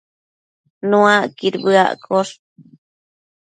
[0.89, 2.33] Nuacquid bedaccosh